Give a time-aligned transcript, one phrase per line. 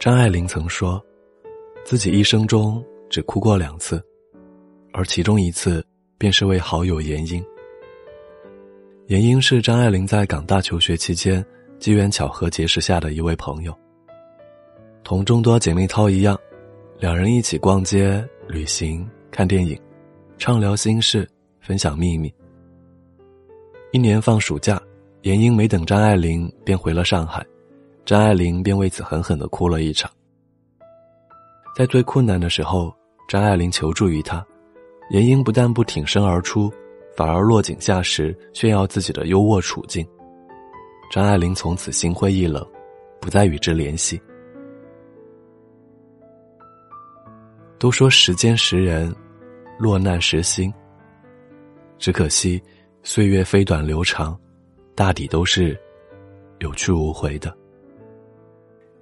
[0.00, 0.98] 张爱玲曾说，
[1.84, 4.02] 自己一生中只哭过两次，
[4.94, 5.84] 而其中一次
[6.16, 7.44] 便是为好友严英。
[9.08, 11.44] 严英是张爱玲在港大求学期间
[11.78, 13.78] 机缘巧合结识下的一位朋友。
[15.04, 16.34] 同众多姐妹淘一样，
[16.98, 19.78] 两人一起逛街、旅行、看电影，
[20.38, 21.28] 畅聊心事，
[21.60, 22.32] 分享秘密。
[23.92, 24.80] 一年放暑假，
[25.24, 27.44] 严英没等张爱玲便回了上海。
[28.10, 30.10] 张爱玲便为此狠狠的哭了一场。
[31.76, 32.92] 在最困难的时候，
[33.28, 34.44] 张爱玲求助于他，
[35.10, 36.68] 严英不但不挺身而出，
[37.14, 40.04] 反而落井下石，炫耀自己的优渥处境。
[41.08, 42.66] 张爱玲从此心灰意冷，
[43.20, 44.20] 不再与之联系。
[47.78, 49.14] 都说时间识人，
[49.78, 50.74] 落难识心。
[51.96, 52.60] 只可惜，
[53.04, 54.36] 岁月飞短流长，
[54.96, 55.80] 大抵都是
[56.58, 57.56] 有去无回的。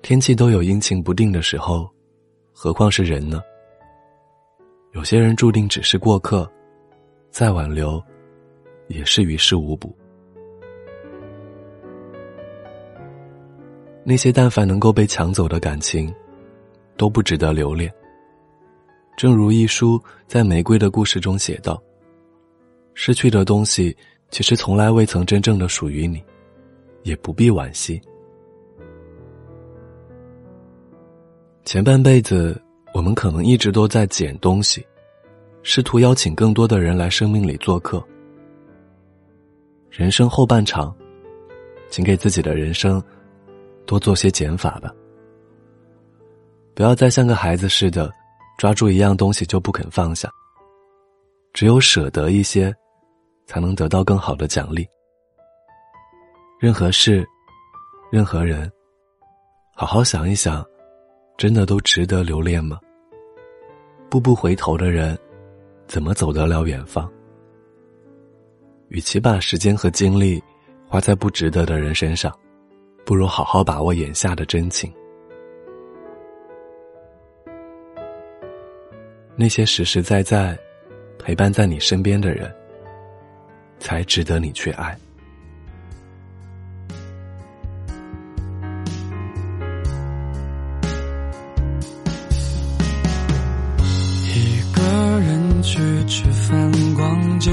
[0.01, 1.89] 天气都有阴晴不定的时候，
[2.53, 3.43] 何况是人呢？
[4.93, 6.51] 有些人注定只是过客，
[7.31, 8.03] 再挽留，
[8.87, 9.95] 也是于事无补。
[14.03, 16.13] 那些但凡能够被抢走的感情，
[16.97, 17.93] 都不值得留恋。
[19.17, 21.83] 正如一书在《玫瑰的故事》中写道
[22.95, 23.95] ：“失去的东西，
[24.31, 26.23] 其实从来未曾真正的属于你，
[27.03, 28.01] 也不必惋惜。”
[31.69, 32.59] 前半辈子，
[32.95, 34.83] 我们可能一直都在捡东西，
[35.63, 38.03] 试图邀请更多的人来生命里做客。
[39.91, 40.97] 人生后半场，
[41.91, 43.03] 请给自己的人生
[43.85, 44.91] 多做些减法吧。
[46.75, 48.11] 不要再像个孩子似的，
[48.57, 50.31] 抓住一样东西就不肯放下。
[51.53, 52.75] 只有舍得一些，
[53.45, 54.89] 才能得到更好的奖励。
[56.59, 57.29] 任何事，
[58.11, 58.73] 任何人，
[59.75, 60.65] 好好想一想。
[61.39, 62.81] 真的都值得留恋吗？
[64.11, 65.17] 步步回头的人，
[65.87, 67.09] 怎么走得了远方？
[68.89, 70.43] 与其把时间和精力
[70.89, 72.37] 花在不值得的人身上，
[73.07, 74.93] 不如好好把握眼下的真情。
[79.37, 80.59] 那些实实在在
[81.21, 82.53] 陪伴在你身边的人，
[83.79, 84.99] 才值得你去爱。
[95.69, 97.51] 去吃饭、逛街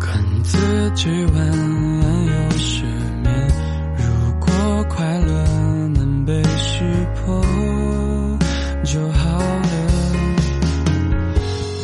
[0.00, 0.56] 跟自
[0.94, 1.46] 己玩
[2.26, 2.82] 游失
[3.22, 3.46] 眠，
[3.98, 4.02] 如
[4.40, 4.48] 果
[4.88, 5.44] 快乐
[5.88, 6.82] 能被识
[7.14, 7.44] 破
[8.82, 9.68] 就好了。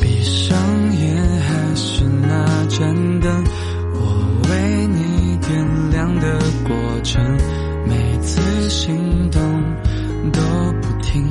[0.01, 0.57] 闭上
[0.99, 3.45] 眼还是那盏灯，
[3.93, 7.23] 我为你点亮的过程，
[7.87, 9.43] 每次心动
[10.33, 10.41] 都
[10.81, 11.31] 不停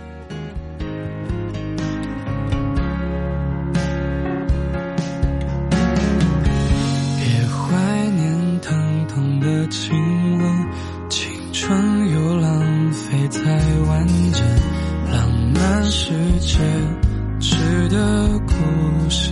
[14.01, 14.43] 看见，
[15.11, 16.57] 浪漫世界，
[17.39, 18.53] 值得孤
[19.09, 19.31] 身。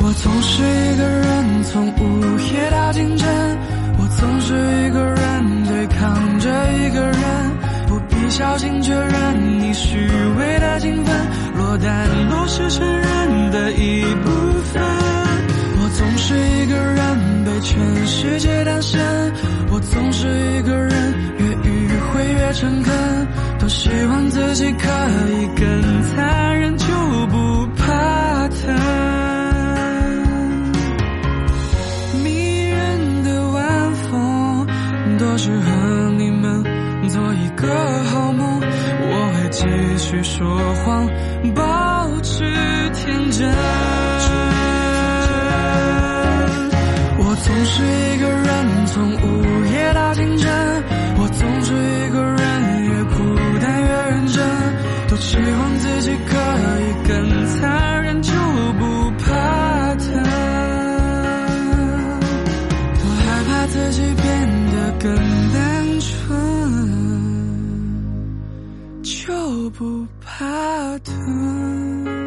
[0.00, 1.62] 我总是一个人。
[1.64, 3.58] 从午夜到清晨，
[3.98, 7.16] 我总是一个人对抗着一个人，
[7.88, 9.96] 不必小心确认你虚
[10.38, 11.16] 伪的兴奋，
[11.56, 13.01] 落单落是承认
[22.52, 22.92] 诚恳，
[23.58, 24.88] 多希望自己可
[25.30, 26.86] 以更残忍，就
[27.28, 28.74] 不怕疼。
[32.22, 34.66] 迷人的晚风，
[35.18, 36.62] 多适合你们
[37.08, 37.66] 做一个
[38.10, 39.64] 好梦，我会继
[39.96, 40.46] 续说
[40.84, 41.08] 谎，
[41.54, 42.44] 保持
[42.92, 43.50] 天真。
[47.18, 49.31] 我总是一个人，从无
[69.52, 72.21] 我不怕疼。